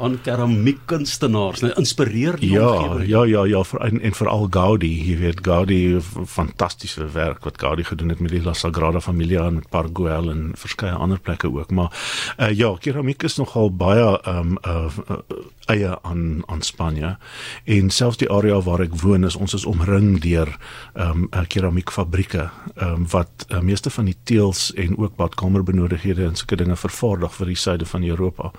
aan 0.00 0.18
keramiekkunstenaars, 0.22 1.62
nou 1.64 1.72
inspireer 1.80 2.38
die 2.40 2.52
ja, 2.52 2.68
omgewing. 2.70 3.08
Ja, 3.10 3.24
ja, 3.28 3.44
ja, 3.46 3.62
vir 3.66 3.84
en, 3.88 4.00
en 4.00 4.16
veral 4.16 4.48
Gaudi, 4.54 4.90
jy 5.10 5.16
weet 5.22 5.42
Gaudi 5.46 5.78
fantastiese 6.26 7.08
werk 7.14 7.44
wat 7.46 7.60
Gaudi 7.60 7.86
gedoen 7.88 8.14
het 8.14 8.22
met 8.24 8.34
die 8.34 8.42
La 8.44 8.54
Sagrada 8.56 9.00
Familia 9.00 9.46
en 9.48 9.60
met 9.60 9.68
Parguel 9.72 10.30
en 10.32 10.48
verskeie 10.58 10.94
ander 10.94 11.20
plekke 11.20 11.50
ook, 11.52 11.70
maar 11.70 11.92
uh, 12.38 12.50
ja, 12.50 12.72
keramiek 12.80 13.22
is 13.28 13.38
nogal 13.40 13.72
baie 13.74 14.08
ehm 14.18 14.56
um, 14.56 14.58
uh, 14.66 14.90
uh, 15.10 15.22
eie 15.68 15.90
aan 16.02 16.42
aan 16.46 16.62
Spanje. 16.62 17.16
En 17.64 17.90
selfs 17.90 18.16
die 18.16 18.30
area 18.32 18.60
waar 18.64 18.80
ek 18.80 18.94
woon 19.02 19.26
is 19.28 19.36
ons 19.36 19.54
is 19.54 19.66
omring 19.68 20.20
deur 20.24 20.48
ehm 20.94 21.26
um, 21.28 21.46
keramiekfabrieke 21.48 22.48
ehm 22.74 22.94
um, 22.94 23.06
wat 23.12 23.46
uh, 23.48 23.60
meeste 23.60 23.90
van 23.90 24.08
die 24.08 24.16
teëls 24.24 24.70
en 24.74 24.96
ook 24.98 25.16
badkamerbenodigdhede 25.16 26.24
en 26.24 26.36
sulke 26.36 26.56
dinge 26.56 26.76
vervaardig 26.76 27.34
vir 27.34 27.52
die 27.52 27.58
suide 27.64 27.86
van 27.86 28.04
Europa. 28.04 28.52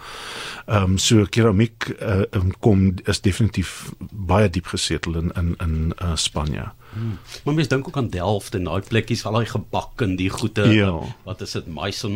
Ehm 0.68 0.84
um, 0.84 0.98
so 0.98 1.26
keramiek 1.30 1.90
uh, 2.02 2.50
kom 2.60 2.94
is 3.06 3.22
definitief 3.22 3.94
baie 4.12 4.50
diep 4.50 4.66
gesetel 4.74 5.16
in 5.16 5.32
in 5.36 5.56
in 5.58 5.94
uh, 6.02 6.16
Spanje. 6.16 6.72
Hmm. 6.90 7.18
Maar 7.44 7.54
mens 7.54 7.68
dink 7.68 7.88
ook 7.88 7.98
aan 7.98 8.10
Delft 8.10 8.56
en 8.56 8.64
daai 8.64 8.82
plekkies 8.82 9.22
al 9.26 9.38
daai 9.38 9.46
gebak 9.46 10.02
en 10.02 10.16
die 10.18 10.30
goede 10.30 10.66
ja. 10.74 10.94
wat 11.24 11.42
is 11.42 11.52
dit 11.52 11.68
Meissen 11.70 12.16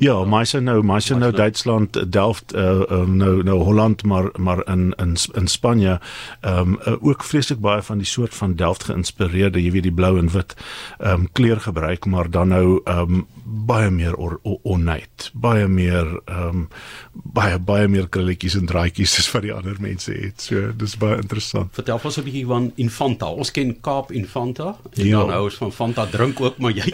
Ja, 0.00 0.24
Meissen 0.24 0.64
nou, 0.64 0.82
Meissen 0.82 1.18
nou 1.18 1.32
Duitsland, 1.32 2.12
Delft 2.12 2.54
uh, 2.54 2.80
uh, 2.88 3.04
nou 3.04 3.42
nou 3.42 3.58
Holland 3.62 4.04
maar 4.04 4.30
maar 4.36 4.64
in 4.66 4.94
in 4.96 5.16
in 5.34 5.46
Spanje 5.46 6.00
ehm 6.40 6.58
um, 6.58 6.78
uh, 6.86 6.96
ook 7.04 7.24
vreeslik 7.24 7.60
baie 7.60 7.82
van 7.82 7.98
die 7.98 8.06
soort 8.06 8.34
van 8.34 8.56
Delft 8.56 8.84
geïnspireerde, 8.84 9.62
jy 9.62 9.70
weet 9.70 9.88
die 9.90 9.92
blou 9.92 10.18
en 10.18 10.32
wit 10.32 10.56
ehm 10.98 11.20
um, 11.20 11.28
kleur 11.32 11.60
gebruik, 11.60 12.06
maar 12.06 12.30
dan 12.30 12.48
nou 12.48 12.80
ehm 12.84 12.98
um, 12.98 13.26
baie 13.52 13.90
meer 13.92 14.16
ornate, 14.16 15.30
baie 15.34 15.68
meer 15.68 16.08
ehm 16.24 16.48
um, 16.48 16.68
baie 17.12 17.58
baie 17.60 17.88
meer 17.88 18.06
krulletjies 18.08 18.54
en 18.56 18.66
draadjies 18.68 19.18
as 19.20 19.28
wat 19.34 19.44
die 19.44 19.52
ander 19.52 19.76
mense 19.80 20.12
het. 20.12 20.40
So 20.40 20.70
dis 20.76 20.94
baie 21.00 21.18
interessant. 21.20 21.72
Vertel 21.76 22.00
ons 22.02 22.16
'n 22.18 22.24
bietjie 22.24 22.46
van 22.46 22.72
Infanta. 22.76 23.28
Ons 23.28 23.50
ken 23.50 23.80
Kaap 23.80 24.12
Infanta. 24.12 24.76
En 24.94 25.06
ja. 25.06 25.18
dan 25.18 25.30
hou 25.30 25.44
ons 25.44 25.54
van 25.54 25.72
Fanta 25.72 26.06
drink 26.06 26.40
ook, 26.40 26.58
maar 26.58 26.72
jy 26.72 26.84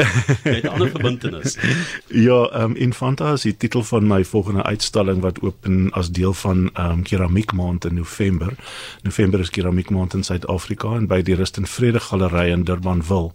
jy 0.44 0.54
het 0.58 0.66
ander 0.66 0.90
verbintenis. 0.90 1.56
ja, 2.08 2.50
ehm 2.52 2.62
um, 2.62 2.76
Infanta 2.76 3.32
is 3.32 3.42
die 3.42 3.56
titel 3.56 3.82
van 3.82 4.06
my 4.06 4.24
volgende 4.24 4.62
uitstalling 4.62 5.20
wat 5.20 5.40
open 5.40 5.90
as 5.92 6.10
deel 6.10 6.34
van 6.34 6.70
ehm 6.74 6.90
um, 6.90 7.02
Keramiek 7.02 7.52
Maand 7.52 7.84
in 7.84 7.94
November. 7.94 8.54
November 9.02 9.40
is 9.40 9.50
Keramiek 9.50 9.90
Maand 9.90 10.14
in 10.14 10.22
Suid-Afrika 10.22 10.96
en 10.96 11.06
by 11.06 11.22
die 11.22 11.34
Rust 11.34 11.56
en 11.56 11.66
Vrede 11.66 12.00
Galery 12.00 12.50
in 12.50 12.64
Durbanville, 12.64 13.30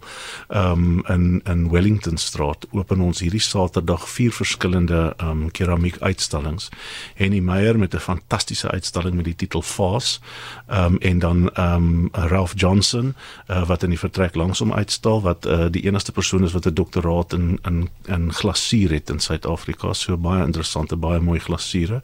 ehm 0.48 0.72
um, 0.72 1.02
in 1.08 1.40
in 1.44 1.70
Wellington 1.70 2.16
Straat 2.16 2.66
open 2.72 3.00
ons 3.00 3.13
hierdie 3.18 3.40
Saterdag 3.40 4.08
vier 4.08 4.32
verskillende 4.32 5.14
ehm 5.16 5.30
um, 5.30 5.50
keramiek 5.50 5.96
uitstallings. 6.00 6.68
Henny 7.14 7.40
Meyer 7.40 7.78
met 7.78 7.94
'n 7.94 7.98
fantastiese 7.98 8.70
uitstalling 8.70 9.14
met 9.14 9.24
die 9.24 9.36
titel 9.36 9.62
Fas, 9.62 10.20
ehm 10.66 10.94
um, 10.94 10.98
en 10.98 11.18
dan 11.18 11.50
ehm 11.54 11.74
um, 11.74 12.08
Ralph 12.12 12.52
Johnson 12.56 13.14
uh, 13.46 13.66
wat 13.66 13.82
in 13.82 13.90
die 13.90 13.98
vertrek 13.98 14.34
langsom 14.34 14.72
uitstal 14.72 15.22
wat 15.22 15.46
uh, 15.46 15.66
die 15.70 15.84
enigste 15.84 16.12
persoon 16.12 16.44
is 16.44 16.52
wat 16.52 16.66
'n 16.66 16.74
doktoraat 16.74 17.32
in 17.32 17.58
in 17.62 17.88
in 18.04 18.32
glasuur 18.32 18.90
het 18.90 19.10
in 19.10 19.18
Suid-Afrika 19.18 19.92
so 19.92 20.16
baie 20.16 20.44
interessante 20.44 20.96
baie 20.96 21.20
mooi 21.20 21.40
glasure 21.40 22.02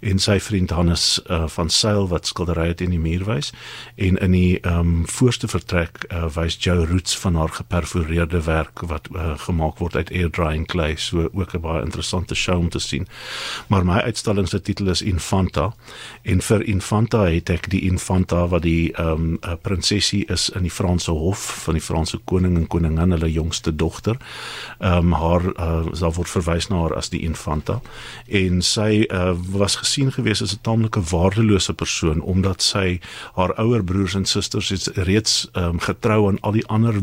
en 0.00 0.18
sy 0.18 0.40
vriend 0.40 0.70
Hannes 0.70 1.20
uh, 1.30 1.48
van 1.48 1.70
Sail 1.70 2.08
wat 2.08 2.26
skilderye 2.26 2.74
teen 2.74 2.90
die 2.90 2.98
muur 2.98 3.24
wys 3.24 3.52
en 3.94 4.16
in 4.16 4.30
die 4.30 4.60
ehm 4.60 4.78
um, 4.78 5.06
voorste 5.08 5.48
vertrek 5.48 6.04
uh, 6.12 6.26
wys 6.34 6.56
Joe 6.60 6.86
Roots 6.86 7.18
van 7.18 7.34
haar 7.34 7.48
geperforeerde 7.48 8.42
werk 8.42 8.80
wat 8.80 9.08
uh, 9.14 9.38
gemaak 9.38 9.78
word 9.78 9.96
uit 9.96 10.10
drying 10.36 10.66
clay 10.66 10.96
so 10.96 11.28
ook 11.32 11.54
'n 11.54 11.64
baie 11.64 11.82
interessante 11.82 12.34
show 12.34 12.58
om 12.58 12.68
te 12.68 12.78
sien 12.78 13.08
maar 13.68 13.84
my 13.84 13.98
uitstalling 14.04 14.48
se 14.48 14.60
titel 14.60 14.88
is 14.88 15.02
Infanta 15.02 15.72
en 16.22 16.40
vir 16.40 16.62
Infanta 16.68 17.24
het 17.24 17.50
ek 17.50 17.68
die 17.72 17.82
Infanta 17.88 18.46
wat 18.52 18.62
die 18.66 18.92
ehm 18.92 19.36
um, 19.42 19.58
prinsesie 19.62 20.24
is 20.32 20.48
in 20.56 20.66
die 20.66 20.72
Franse 20.72 21.10
hof 21.10 21.44
van 21.64 21.78
die 21.78 21.82
Franse 21.82 22.18
koning 22.24 22.56
en 22.56 22.66
koningin 22.66 23.14
hulle 23.14 23.30
jongste 23.32 23.74
dogter. 23.74 24.18
Ehm 24.78 25.12
um, 25.12 25.14
haar 25.16 25.46
uh, 25.54 25.86
sal 25.92 26.14
word 26.16 26.30
verwys 26.30 26.68
na 26.70 26.82
haar 26.82 26.96
as 26.98 27.10
die 27.12 27.22
infanta 27.26 27.80
en 28.26 28.62
sy 28.62 29.06
uh, 29.06 29.32
was 29.54 29.78
gesien 29.82 30.12
gewees 30.12 30.42
as 30.42 30.54
'n 30.56 30.62
taamlike 30.62 31.00
waardelose 31.10 31.74
persoon 31.74 32.20
omdat 32.20 32.62
sy 32.62 33.00
haar 33.34 33.54
ouer 33.62 33.84
broers 33.84 34.14
en 34.14 34.26
susters 34.26 34.68
het 34.74 34.90
reeds 34.96 35.48
ehm 35.52 35.76
um, 35.76 35.80
getrou 35.80 36.28
aan 36.28 36.40
al 36.40 36.52
die 36.52 36.66
ander 36.66 36.94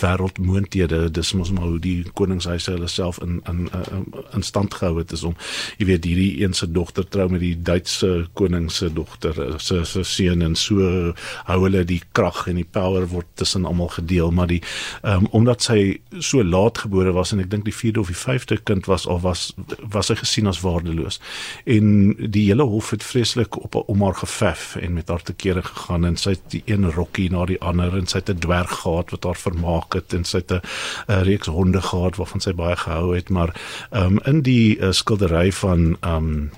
wêreldmoondhede. 0.00 1.10
Dis 1.10 1.32
mos 1.32 1.50
maar 1.50 1.68
hoe 1.72 1.80
die 1.80 2.04
koningshuis 2.14 2.67
sy 2.68 2.76
hulle 2.76 2.90
self 2.92 3.20
in 3.24 3.40
in 3.48 3.66
in, 3.72 4.06
in 4.36 4.46
stand 4.46 4.74
gehou 4.78 4.98
het 5.00 5.12
is 5.16 5.24
om 5.26 5.36
jy 5.80 5.88
weet 5.92 6.08
hierdie 6.08 6.30
een 6.42 6.54
se 6.54 6.68
dogter 6.70 7.08
trou 7.08 7.28
met 7.32 7.42
die 7.44 7.54
Duitse 7.56 8.28
koning 8.38 8.68
se 8.72 8.92
dogter 8.92 9.56
se 9.62 9.82
se 9.88 10.04
seun 10.04 10.44
en 10.44 10.56
so 10.58 11.14
hou 11.48 11.58
hulle 11.64 11.84
die 11.88 12.00
krag 12.16 12.44
en 12.50 12.58
die 12.60 12.66
power 12.78 13.06
word 13.10 13.28
tussen 13.40 13.66
almal 13.68 13.90
gedeel. 13.96 14.30
Maar 14.34 14.52
die 14.52 14.60
um, 15.02 15.26
omdat 15.36 15.64
sy 15.68 15.80
so 16.18 16.42
laat 16.44 16.82
gebore 16.84 17.12
was 17.16 17.32
en 17.32 17.42
ek 17.42 17.50
dink 17.52 17.66
die 17.68 17.74
4de 17.74 18.02
of 18.02 18.12
die 18.12 18.18
5de 18.18 18.60
kind 18.68 18.88
was 18.90 19.06
of 19.06 19.22
was 19.26 19.48
was 19.94 20.10
sy 20.10 20.18
gesien 20.18 20.50
as 20.50 20.62
waardeloos. 20.64 21.20
En 21.68 22.14
die 22.18 22.46
hele 22.48 22.66
hof 22.68 22.92
het 22.94 23.04
vreeslik 23.04 23.58
op 23.60 23.78
om 23.84 24.02
haar 24.04 24.18
gevef 24.20 24.76
en 24.80 24.96
met 24.96 25.08
haar 25.12 25.22
te 25.22 25.34
kere 25.36 25.62
gegaan 25.62 26.06
en 26.08 26.18
sy 26.20 26.36
het 26.36 26.46
die 26.54 26.62
een 26.66 26.88
rokkie 26.92 27.28
na 27.32 27.44
die 27.48 27.60
ander 27.64 27.96
en 27.98 28.08
sy 28.10 28.22
het 28.22 28.30
'n 28.30 28.42
dwerg 28.44 28.72
gehad 28.82 29.10
wat 29.14 29.24
haar 29.24 29.40
vermaak 29.40 29.94
het 29.94 30.12
en 30.14 30.24
sy 30.24 30.42
het 30.42 30.52
'n 30.52 31.22
reeks 31.28 31.48
honde 31.48 31.82
gehad 31.82 32.16
waarvan 32.16 32.40
sy 32.40 32.52
baie 32.58 32.76
gehou 32.76 33.14
het 33.14 33.28
maar 33.30 33.54
um, 33.90 34.18
in 34.26 34.42
die 34.42 34.78
uh, 34.78 34.92
skildery 34.92 35.52
van 35.52 35.94
um, 36.04 36.50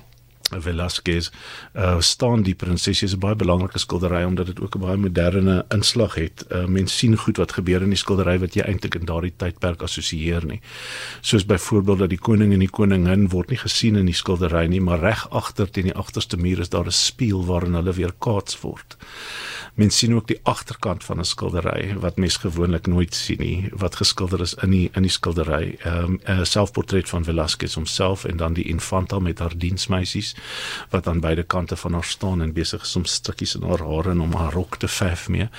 Velasquez 0.59 1.29
uh, 1.75 1.99
staan 1.99 2.43
die 2.43 2.55
prinses 2.55 3.03
is 3.03 3.15
'n 3.15 3.19
baie 3.19 3.35
belangrike 3.35 3.79
skildery 3.79 4.23
omdat 4.23 4.45
dit 4.45 4.59
ook 4.61 4.75
'n 4.75 4.79
baie 4.79 4.97
moderne 4.97 5.65
inslag 5.69 6.15
het. 6.15 6.45
Uh, 6.51 6.65
mens 6.65 6.97
sien 6.97 7.17
goed 7.17 7.37
wat 7.37 7.51
gebeur 7.51 7.81
in 7.81 7.89
die 7.89 7.97
skildery 7.97 8.39
wat 8.39 8.53
jy 8.53 8.61
eintlik 8.61 8.95
in 8.95 9.05
daardie 9.05 9.33
tydperk 9.37 9.81
assosieer 9.81 10.45
nie. 10.45 10.61
Soos 11.21 11.45
byvoorbeeld 11.45 11.99
dat 11.99 12.09
die 12.09 12.19
koning 12.19 12.53
en 12.53 12.59
die 12.59 12.69
koningin 12.69 13.29
word 13.29 13.49
nie 13.49 13.57
gesien 13.57 13.95
in 13.95 14.05
die 14.05 14.13
skildery 14.13 14.67
nie, 14.67 14.81
maar 14.81 14.99
reg 14.99 15.29
agter 15.29 15.71
teen 15.71 15.83
die 15.83 15.95
agterste 15.95 16.37
muur 16.37 16.59
is 16.59 16.69
daar 16.69 16.85
'n 16.85 16.91
spieël 16.91 17.45
waarin 17.45 17.73
hulle 17.73 17.93
weer 17.93 18.13
kaats 18.19 18.61
word. 18.61 18.97
Mens 19.73 19.97
sien 19.97 20.15
ook 20.15 20.27
die 20.27 20.39
agterkant 20.43 21.03
van 21.03 21.19
'n 21.19 21.25
skildery 21.25 21.95
wat 21.99 22.17
mens 22.17 22.37
gewoonlik 22.37 22.87
nooit 22.87 23.15
sien 23.15 23.39
nie, 23.39 23.69
wat 23.71 23.95
geskilder 23.95 24.41
is 24.41 24.53
in 24.53 24.69
die 24.69 24.89
in 24.93 25.01
die 25.01 25.11
skildery. 25.11 25.75
Ehm 25.83 26.03
um, 26.03 26.19
'n 26.25 26.45
selfportret 26.45 27.09
van 27.09 27.23
Velasquez 27.23 27.75
homself 27.75 28.25
en 28.25 28.37
dan 28.37 28.53
die 28.53 28.67
infanta 28.67 29.19
met 29.19 29.39
haar 29.39 29.57
diensmeisies 29.57 30.35
wat 30.89 31.07
aan 31.07 31.19
beide 31.19 31.43
kante 31.43 31.75
van 31.75 31.93
haar 31.93 32.03
staan 32.03 32.41
en 32.41 32.53
besig 32.53 32.81
is 32.81 32.95
om 32.95 33.05
stukkies 33.05 33.55
in 33.55 33.63
haar 33.63 33.79
hare 33.79 34.09
en 34.09 34.19
om 34.21 34.33
haar 34.33 34.53
rok 34.53 34.77
te 34.77 34.87
verf 34.87 35.29
mee. 35.29 35.49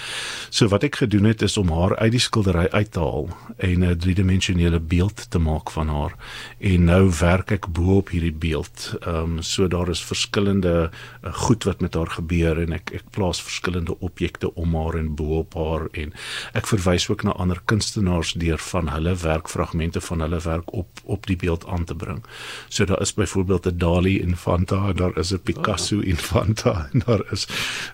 So 0.51 0.69
wat 0.69 0.83
ek 0.83 0.97
gedoen 0.97 1.25
het 1.25 1.43
is 1.43 1.57
om 1.57 1.71
haar 1.71 1.97
uit 1.97 2.11
die 2.11 2.21
skildery 2.21 2.69
uit 2.71 2.93
te 2.93 3.01
haal 3.01 3.29
en 3.57 3.85
'n 3.85 3.99
driedimensionele 3.99 4.81
beeld 4.81 5.31
te 5.31 5.39
maak 5.39 5.71
van 5.71 5.89
haar. 5.89 6.15
En 6.59 6.85
nou 6.85 7.13
werk 7.21 7.51
ek 7.51 7.67
bo 7.73 7.97
op 7.97 8.09
hierdie 8.09 8.33
beeld. 8.33 8.95
Ehm 9.01 9.17
um, 9.17 9.43
so 9.43 9.69
daar 9.69 9.89
is 9.89 10.05
verskillende 10.05 10.91
uh, 11.25 11.35
goed 11.35 11.65
wat 11.65 11.81
met 11.81 11.95
haar 11.95 12.11
gebeur 12.11 12.61
en 12.61 12.73
ek 12.73 12.91
ek 12.93 13.11
plaas 13.11 13.43
verskillende 13.43 14.01
objekte 14.03 14.55
om 14.55 14.75
haar 14.75 14.99
en 14.99 15.15
bo 15.15 15.39
op 15.39 15.55
haar 15.55 15.89
en 15.93 16.13
ek 16.59 16.67
verwys 16.67 17.09
ook 17.09 17.23
na 17.23 17.33
ander 17.33 17.61
kunstenaars 17.65 18.35
deur 18.43 18.59
van 18.59 18.91
hulle 18.93 19.15
werkfragmente 19.23 20.01
van 20.01 20.21
hulle 20.21 20.41
werk 20.45 20.73
op 20.73 21.03
op 21.05 21.27
die 21.27 21.37
beeld 21.37 21.67
aan 21.67 21.85
te 21.85 21.95
bring. 21.95 22.23
So 22.69 22.85
daar 22.85 23.01
is 23.01 23.15
byvoorbeeld 23.15 23.67
'n 23.67 23.79
Dali 23.79 24.21
Infanta 24.21 24.89
en 24.89 24.97
daar 24.97 25.19
is 25.19 25.33
'n 25.33 25.41
Picasso 25.43 25.97
oh. 25.97 26.07
Infanta 26.07 26.89
en 26.93 27.03
daar 27.07 27.23
is 27.31 27.47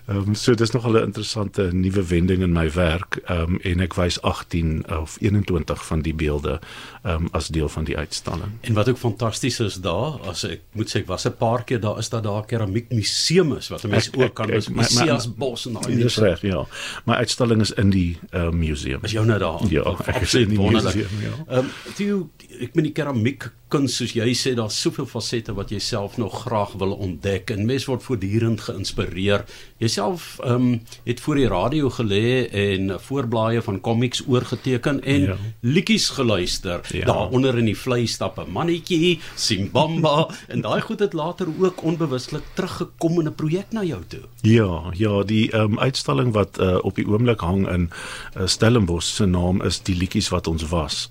ehm 0.07 0.17
um, 0.17 0.35
so 0.35 0.53
dis 0.53 0.71
nog 0.71 0.87
'n 0.87 0.95
interessante 0.95 1.69
nuwe 1.73 2.03
wending 2.05 2.41
in 2.41 2.51
my 2.51 2.71
werk 2.71 3.19
ehm 3.25 3.41
um, 3.41 3.59
en 3.61 3.79
ek 3.79 3.93
wys 3.93 4.21
18 4.21 4.85
of 4.89 5.17
21 5.19 5.85
van 5.85 6.01
die 6.01 6.13
beelde 6.13 6.59
ehm 7.03 7.23
um, 7.23 7.27
as 7.31 7.47
deel 7.47 7.69
van 7.69 7.83
die 7.83 7.97
uitstalling. 7.97 8.51
En 8.61 8.73
wat 8.73 8.89
ook 8.89 8.97
fantasties 8.97 9.59
is 9.59 9.75
daar, 9.75 10.19
as 10.27 10.43
ek 10.43 10.61
moet 10.71 10.89
sê 10.89 10.99
ek 10.99 11.07
was 11.07 11.25
'n 11.25 11.37
paar 11.37 11.63
keer 11.63 11.79
daar 11.79 11.97
is 11.97 12.09
daar 12.09 12.21
daar 12.21 12.45
keramiek 12.45 12.89
museum 12.89 13.53
is 13.55 13.67
wat 13.67 13.83
mense 13.83 14.11
ook 14.17 14.33
kan 14.33 14.49
is 14.49 14.69
Messias 14.69 15.27
Bos 15.35 15.65
en 15.65 15.73
daai 15.73 15.98
Dis 16.03 16.17
reg, 16.23 16.41
ja. 16.47 16.63
My 17.05 17.19
uitstalling 17.23 17.61
is 17.65 17.71
in 17.71 17.93
die 17.93 18.17
uh, 18.31 18.49
museum. 18.55 19.03
Is 19.07 19.15
jou 19.15 19.25
nou 19.27 19.39
daar? 19.41 19.63
Ja, 19.73 19.95
ek 20.05 20.23
is 20.27 20.35
in 20.39 20.53
die 20.55 20.59
museum, 20.59 21.23
ja. 21.23 21.35
Ehm 21.47 21.71
um, 21.99 22.29
ek 22.59 22.75
meen 22.75 22.89
die 22.89 22.95
keramiek 22.95 23.49
kuns 23.69 23.99
soos 23.99 24.15
jy 24.17 24.31
sê 24.33 24.55
daar's 24.57 24.77
soveel 24.81 25.05
fasette 25.09 25.53
wat 25.53 25.69
jy 25.73 25.79
self 25.83 26.17
nog 26.17 26.43
graag 26.43 26.73
wil 26.81 26.95
ontdek 26.97 27.51
en 27.53 27.67
mens 27.69 27.85
word 27.89 28.03
voortdurend 28.03 28.61
geïnspireer. 28.65 29.45
Jouself 29.77 30.39
ehm 30.43 30.55
um, 30.55 30.81
het 31.05 31.21
voor 31.21 31.35
die 31.35 31.47
radio 31.47 31.89
gelê 31.89 32.49
en 32.49 32.95
voorblaaie 32.99 33.61
van 33.61 33.79
komiks 33.81 34.23
oorgeteken 34.27 35.01
en 35.03 35.21
ja. 35.21 35.37
liedjies 35.61 36.09
geluister. 36.09 36.81
Ja. 36.93 37.05
Daaronder 37.05 37.57
in 37.57 37.69
die 37.69 37.77
vlei 37.77 38.07
stap 38.07 38.39
'n 38.39 38.51
mannetjie, 38.51 39.19
Simbamba 39.35 40.29
en 40.47 40.61
daai 40.61 40.81
goed 40.81 40.99
het 40.99 41.13
later 41.13 41.47
ook 41.59 41.83
onbewuslik 41.83 42.43
teruggekom 42.53 43.19
in 43.19 43.27
'n 43.27 43.35
projek 43.35 43.71
na 43.71 43.83
jou 43.83 44.01
toe. 44.07 44.25
Ja, 44.41 44.91
ja, 44.93 45.23
die 45.23 45.51
ehm 45.51 45.71
um, 45.71 45.79
uitstalling 45.79 46.33
wat 46.33 46.59
uh, 46.59 46.77
op 46.81 46.95
die 46.95 47.07
oomblik 47.07 47.39
hang 47.39 47.67
in 47.69 47.89
uh, 48.37 48.47
Stellenbosch 48.47 49.15
se 49.15 49.25
naam 49.25 49.61
is 49.61 49.81
die 49.81 49.95
liedjies 49.95 50.29
wat 50.29 50.47
ons 50.47 50.69
was. 50.69 51.09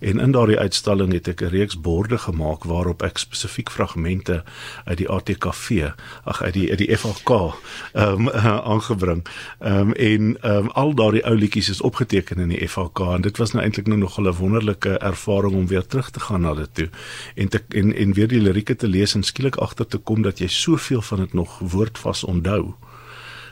En 0.00 0.18
in 0.18 0.32
daardie 0.32 0.58
uitstalling 0.58 1.12
het 1.12 1.28
ek 1.28 1.42
'n 1.42 1.52
reeks 1.54 1.80
borde 1.98 2.18
gemaak 2.18 2.64
waarop 2.70 3.02
ek 3.02 3.18
spesifiek 3.18 3.70
fragmente 3.74 4.42
uit 4.84 4.98
die 5.00 5.08
ATKV, 5.10 5.90
ag 6.30 6.42
uit 6.42 6.54
die 6.54 6.68
uit 6.70 6.78
die 6.78 6.90
FHK 6.96 7.32
ehm 7.92 8.28
um, 8.28 8.30
aangebring. 8.72 9.24
Ehm 9.58 9.90
um, 9.90 9.92
en 9.92 10.30
ehm 10.40 10.68
um, 10.68 10.70
al 10.82 10.94
daardie 10.94 11.24
ou 11.26 11.34
liedjies 11.34 11.72
is 11.74 11.82
opgeteken 11.90 12.44
in 12.44 12.54
die 12.54 12.68
FHK 12.68 13.00
en 13.16 13.26
dit 13.26 13.42
was 13.42 13.54
nou 13.56 13.64
eintlik 13.64 13.90
nou 13.90 13.98
nog 13.98 14.18
'n 14.20 14.32
wonderlike 14.40 14.98
ervaring 14.98 15.54
om 15.54 15.66
weer 15.66 15.86
terug 15.86 16.10
te 16.10 16.20
gaan 16.20 16.46
na 16.46 16.54
dit 16.54 16.74
toe 16.74 16.88
en 17.34 17.48
te 17.48 17.62
en 17.68 17.94
en 17.94 18.12
weer 18.12 18.28
die 18.28 18.40
lirieke 18.40 18.76
te 18.76 18.88
lees 18.88 19.14
en 19.14 19.22
skielik 19.22 19.56
agter 19.56 19.86
te 19.86 19.98
kom 19.98 20.22
dat 20.22 20.38
jy 20.38 20.46
soveel 20.46 21.02
van 21.02 21.18
dit 21.18 21.32
nog 21.32 21.58
woordvas 21.58 22.24
onthou. 22.24 22.74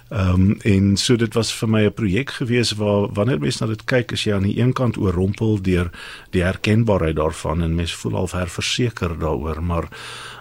Ehm 0.09 0.31
um, 0.31 0.57
en 0.63 0.97
so 0.97 1.17
dit 1.17 1.35
was 1.35 1.51
vir 1.53 1.69
my 1.69 1.81
'n 1.85 1.95
projek 1.95 2.31
gewees 2.31 2.73
waar 2.73 3.13
wanneer 3.13 3.41
mens 3.41 3.59
na 3.59 3.67
dit 3.67 3.85
kyk 3.85 4.13
is 4.13 4.25
jy 4.25 4.35
aan 4.35 4.47
die 4.47 4.61
een 4.61 4.73
kant 4.73 4.97
oorrompel 4.97 5.63
deur 5.63 5.91
die 6.31 6.43
herkenbaarheid 6.43 7.17
daarvan 7.17 7.63
en 7.63 7.75
mens 7.75 7.95
voel 7.95 8.15
al 8.17 8.29
verseker 8.29 9.19
daaroor 9.19 9.63
maar 9.63 9.89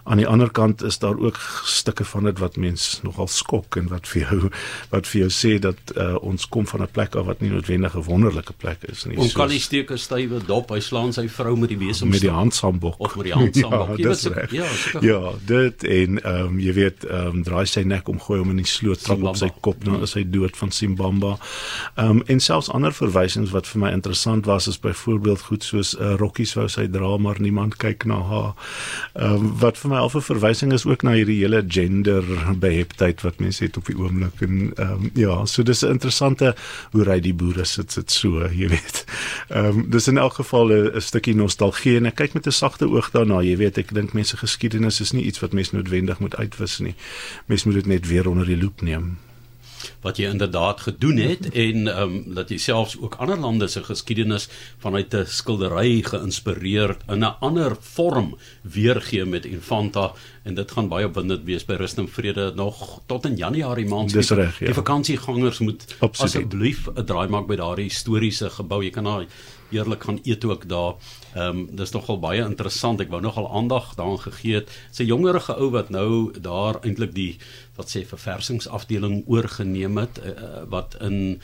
aan 0.05 0.17
die 0.21 0.27
ander 0.27 0.51
kant 0.51 0.83
is 0.85 0.99
daar 1.01 1.17
ook 1.17 1.37
stukke 1.65 2.05
van 2.05 2.23
dit 2.23 2.39
wat 2.39 2.55
mens 2.55 2.99
nogal 3.03 3.27
skok 3.27 3.75
en 3.75 3.87
wat 3.89 4.07
vir 4.07 4.21
jou 4.21 4.49
wat 4.91 5.07
vir 5.09 5.19
jou 5.23 5.29
sê 5.33 5.55
dat 5.61 5.93
uh, 5.97 6.13
ons 6.21 6.45
kom 6.49 6.67
van 6.69 6.81
'n 6.85 6.91
plek 6.93 7.15
af 7.15 7.25
wat 7.25 7.41
nie 7.41 7.49
noodwendig 7.49 7.95
'n 7.97 8.03
wonderlike 8.05 8.53
plek 8.53 8.83
is 8.83 9.05
nie. 9.05 9.17
Ons 9.17 9.33
kan 9.33 9.49
nie 9.49 9.59
steek 9.59 9.91
'n 9.91 9.97
stywe 9.97 10.45
dop, 10.45 10.69
hy 10.69 10.79
slaan 10.79 11.13
sy 11.13 11.27
vrou 11.27 11.55
met 11.57 11.69
die 11.69 11.77
besem 11.77 12.09
met 12.09 12.21
die 12.21 12.29
handsambok 12.29 12.99
of 12.99 13.15
met 13.15 13.25
die 13.25 13.33
handsambok. 13.33 13.97
ja, 14.05 14.09
weet, 14.09 14.51
ja, 14.51 14.67
ja, 15.01 15.31
dit 15.45 15.83
en 15.83 16.23
ehm 16.23 16.45
um, 16.45 16.59
jy 16.59 16.73
weet 16.73 17.03
ehm 17.03 17.27
um, 17.27 17.43
draai 17.43 17.65
sy 17.65 17.81
nek 17.81 18.07
om 18.07 18.19
gooi 18.19 18.39
hom 18.39 18.49
in 18.49 18.61
die 18.61 18.69
sloot 18.69 19.01
trap 19.01 19.23
op 19.23 19.35
sy 19.41 19.49
kop 19.61 19.85
dan 19.85 20.01
is 20.01 20.13
hy 20.13 20.23
dood 20.29 20.57
van 20.57 20.71
Simbamba. 20.71 21.37
Ehm 21.95 22.09
um, 22.09 22.23
en 22.25 22.39
selfs 22.39 22.69
ander 22.69 22.93
verwysings 22.93 23.51
wat 23.51 23.67
vir 23.67 23.81
my 23.81 23.91
interessant 23.91 24.45
was 24.45 24.67
is 24.67 24.79
byvoorbeeld 24.79 25.41
goed 25.41 25.63
soos 25.63 25.97
'n 25.97 26.03
uh, 26.03 26.15
rokkies 26.15 26.53
wou 26.53 26.67
sy 26.69 26.87
dra 26.87 27.17
maar 27.17 27.41
niemand 27.41 27.77
kyk 27.77 28.05
na 28.05 28.21
haar. 28.21 28.53
Ehm 29.13 29.33
um, 29.33 29.59
wat 29.59 29.77
vir 29.77 29.89
my 29.89 29.94
al 29.97 30.11
'n 30.13 30.21
verwysing 30.21 30.73
is 30.73 30.85
ook 30.85 31.01
na 31.01 31.11
hierdie 31.11 31.39
hele 31.41 31.63
gender 31.67 32.23
beheptheid 32.59 33.21
wat 33.21 33.39
mense 33.39 33.63
het 33.63 33.77
op 33.77 33.85
die 33.85 33.97
oomblik 33.97 34.41
en 34.41 34.71
ehm 34.75 34.91
um, 34.91 35.09
ja, 35.13 35.45
so 35.45 35.63
dis 35.63 35.81
'n 35.81 35.97
interessante 35.97 36.55
hoe 36.91 37.03
ry 37.03 37.19
die 37.19 37.33
boere 37.33 37.65
sit 37.65 37.91
sit 37.91 38.11
so, 38.11 38.47
jy 38.47 38.67
weet. 38.67 39.05
Ehm 39.49 39.65
um, 39.65 39.89
dis 39.89 40.07
in 40.07 40.17
elk 40.17 40.33
geval 40.33 40.71
'n 40.71 41.01
stukkie 41.01 41.35
nostalgie 41.35 41.97
en 41.97 42.05
ek 42.05 42.15
kyk 42.15 42.33
met 42.33 42.47
'n 42.47 42.51
sagte 42.51 42.89
oog 42.89 43.11
daarna, 43.11 43.41
jy 43.41 43.57
weet, 43.57 43.77
ek 43.77 43.93
dink 43.93 44.13
mense 44.13 44.37
geskiedenis 44.37 45.01
is 45.01 45.11
nie 45.11 45.23
iets 45.23 45.39
wat 45.39 45.53
mense 45.53 45.75
noodwendig 45.75 46.19
moet 46.19 46.35
uitwis 46.35 46.79
nie. 46.79 46.95
Mense 47.45 47.67
moet 47.67 47.75
dit 47.75 47.85
net 47.85 48.07
weer 48.07 48.29
onder 48.29 48.45
die 48.45 48.57
loep 48.57 48.81
neem 48.81 49.17
wat 50.01 50.17
jy 50.17 50.29
inderdaad 50.29 50.81
gedoen 50.81 51.17
het 51.17 51.49
en 51.65 51.87
ehm 51.87 52.01
um, 52.01 52.33
dat 52.35 52.49
jy 52.49 52.57
selfs 52.57 52.97
ook 52.99 53.15
ander 53.15 53.37
lande 53.39 53.67
se 53.67 53.83
geskiedenis 53.83 54.47
vanuit 54.77 55.13
'n 55.13 55.25
skildery 55.25 56.01
geïnspireerd 56.01 57.01
in 57.07 57.19
'n 57.19 57.35
ander 57.39 57.77
vorm 57.79 58.35
weergee 58.61 59.25
met 59.25 59.45
Infanta 59.45 60.11
en 60.43 60.53
dit 60.53 60.71
gaan 60.71 60.87
baie 60.87 61.05
opwindend 61.05 61.43
wees 61.43 61.65
by 61.65 61.73
Rust 61.73 61.97
en 61.97 62.07
Vrede 62.07 62.51
nog 62.55 63.01
tot 63.05 63.25
in 63.25 63.35
Januarie 63.35 63.87
maand. 63.87 64.13
Dis 64.13 64.29
reg, 64.29 64.59
ja. 64.59 64.65
Die 64.65 64.73
vakansiegangers 64.77 65.59
moet 65.59 65.85
asseblief 65.99 66.87
'n 66.87 67.05
draai 67.05 67.27
maak 67.27 67.47
by 67.47 67.55
daardie 67.55 67.89
historiese 67.89 68.49
gebou. 68.49 68.83
Jy 68.83 68.89
kan 68.89 69.03
daar 69.03 69.25
heerlik 69.69 70.03
gaan 70.03 70.19
eet 70.23 70.45
ook 70.45 70.67
daar. 70.69 70.93
Ehm 71.33 71.57
um, 71.57 71.75
dis 71.75 71.91
nogal 71.91 72.19
baie 72.19 72.43
interessant. 72.43 73.01
Ek 73.01 73.09
wou 73.09 73.21
nogal 73.21 73.51
aandag 73.51 73.95
daaraan 73.95 74.19
gegee 74.19 74.55
het. 74.55 74.69
'n 74.99 75.05
jongerige 75.05 75.55
ou 75.55 75.69
wat 75.69 75.89
nou 75.89 76.31
daar 76.39 76.79
eintlik 76.81 77.13
die 77.13 77.37
wat 77.75 77.89
sê 77.89 78.05
verversingsafdeling 78.05 79.23
oorgeneem 79.27 79.97
het 79.97 80.19
uh, 80.23 80.63
wat 80.69 80.95
in 81.01 81.39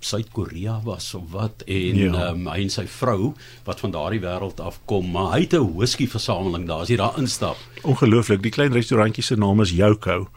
Suid-Korea 0.00 0.80
was 0.84 1.14
of 1.14 1.30
wat 1.30 1.62
en 1.66 1.96
ja. 1.96 2.28
um, 2.30 2.46
hy 2.48 2.62
en 2.64 2.70
sy 2.72 2.86
vrou 2.88 3.34
wat 3.64 3.80
van 3.80 3.92
daardie 3.92 4.20
wêreld 4.20 4.60
afkom, 4.60 5.10
maar 5.12 5.34
hy 5.34 5.40
het 5.44 5.54
'n 5.54 5.76
whisky 5.76 6.08
versameling 6.08 6.66
daar 6.66 6.80
as 6.80 6.88
jy 6.88 6.96
daar 6.96 7.18
instap. 7.18 7.56
Ongelooflik, 7.82 8.42
die 8.42 8.50
klein 8.50 8.72
restaurantjie 8.72 9.22
se 9.22 9.36
naam 9.36 9.60
is 9.60 9.70
Yoko. 9.70 10.28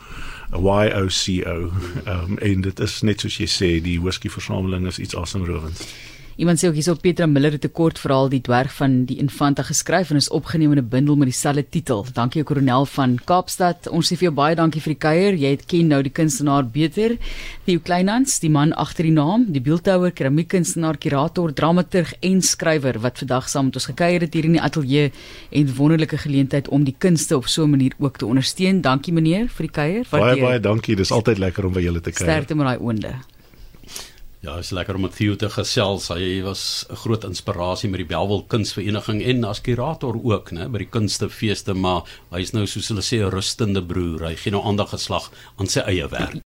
Y 0.52 0.88
O 0.94 1.08
C 1.08 1.48
O. 1.48 1.72
Ehm 2.06 2.32
um, 2.32 2.38
en 2.38 2.62
dit 2.62 2.80
is 2.80 3.02
net 3.02 3.20
soos 3.20 3.38
jy 3.38 3.48
sê, 3.48 3.82
die 3.82 4.00
whisky 4.02 4.30
versameling 4.30 4.88
is 4.88 5.00
iets 5.00 5.16
asemrowends. 5.16 5.88
Iemand 6.36 6.58
sê 6.58 6.68
ook 6.68 6.74
hierso 6.74 6.96
Petra 6.98 7.28
Miller 7.30 7.52
het 7.52 7.66
'n 7.66 7.72
kort 7.72 8.00
verhaal 8.00 8.30
die 8.30 8.42
dwerg 8.42 8.74
van 8.74 9.06
die 9.06 9.18
Infanta 9.18 9.62
geskryf 9.62 10.10
en 10.10 10.16
is 10.16 10.30
opgeneem 10.30 10.72
in 10.72 10.80
'n 10.80 10.90
bundel 10.90 11.16
met 11.16 11.28
dieselfde 11.28 11.70
titel. 11.70 12.06
Dankie 12.14 12.44
Koronel 12.44 12.86
van 12.86 13.20
Kaapstad. 13.26 13.88
Ons 13.90 14.08
sê 14.08 14.18
vir 14.18 14.28
jou 14.30 14.34
baie 14.34 14.56
dankie 14.56 14.82
vir 14.82 14.94
die 14.94 15.00
kuier. 15.00 15.34
Jy 15.34 15.50
het 15.50 15.66
ken 15.66 15.88
nou 15.88 16.02
die 16.02 16.12
kunstenaar 16.12 16.66
beter. 16.66 17.18
Theo 17.66 17.80
Kleinhans, 17.80 18.40
die 18.40 18.50
man 18.50 18.74
agter 18.74 19.04
die 19.04 19.12
naam, 19.12 19.46
die 19.48 19.62
beeldhouer, 19.62 20.12
keramiekkunstenaar, 20.12 20.98
kurator, 20.98 21.54
dramaturg 21.54 22.14
en 22.22 22.42
skrywer 22.42 23.00
wat 23.00 23.18
vandag 23.18 23.50
saam 23.50 23.66
met 23.66 23.76
ons 23.76 23.86
gekuier 23.86 24.22
het 24.22 24.34
hier 24.34 24.46
in 24.46 24.52
die 24.54 24.62
ateljee 24.62 25.12
en 25.52 25.76
wonderlike 25.76 26.18
geleentheid 26.18 26.68
om 26.68 26.84
die 26.84 26.96
kunste 26.98 27.38
op 27.38 27.48
so 27.48 27.64
'n 27.64 27.70
manier 27.70 27.94
ook 28.00 28.18
te 28.18 28.26
ondersteun. 28.26 28.82
Dankie 28.82 29.14
meneer 29.14 29.48
vir 29.50 29.68
die 29.68 29.72
kuier. 29.72 30.06
Baie 30.10 30.42
baie 30.42 30.60
dankie. 30.60 30.96
Dis 30.96 31.12
altyd 31.12 31.38
lekker 31.38 31.66
om 31.66 31.74
by 31.74 31.82
julle 31.82 32.02
te 32.02 32.12
kuier. 32.12 32.32
Sterkte 32.32 32.56
met 32.56 32.66
daai 32.66 32.80
oonde. 32.80 33.14
Ja, 34.44 34.58
is 34.60 34.74
lekker 34.76 34.98
om 34.98 35.06
met 35.06 35.14
Theo 35.16 35.38
te 35.40 35.48
gesels. 35.48 36.10
Hy 36.12 36.42
was 36.44 36.86
'n 36.90 36.96
groot 36.96 37.24
inspirasie 37.24 37.90
met 37.90 38.02
die 38.02 38.06
Belwel 38.06 38.44
Kunsvereniging 38.44 39.24
en 39.24 39.44
as 39.44 39.62
kurator 39.62 40.20
ook, 40.24 40.52
né, 40.52 40.68
by 40.68 40.78
die 40.78 40.90
kunstefeeste, 40.90 41.74
maar 41.74 42.04
hy 42.30 42.42
is 42.42 42.52
nou 42.52 42.66
soos 42.66 42.90
hulle 42.90 43.02
sê 43.02 43.24
'n 43.24 43.32
rustende 43.32 43.82
broer. 43.82 44.28
Hy 44.28 44.36
gee 44.36 44.52
nou 44.52 44.62
aandag 44.66 44.90
geslag 44.90 45.32
aan 45.56 45.68
sy 45.68 45.80
eie 45.80 46.10
werk. 46.10 46.42